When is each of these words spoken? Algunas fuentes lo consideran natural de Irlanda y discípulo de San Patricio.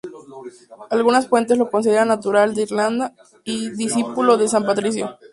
Algunas 0.89 1.27
fuentes 1.27 1.59
lo 1.59 1.69
consideran 1.69 2.07
natural 2.07 2.55
de 2.55 2.63
Irlanda 2.63 3.13
y 3.43 3.69
discípulo 3.69 4.35
de 4.35 4.47
San 4.47 4.65
Patricio. 4.65 5.15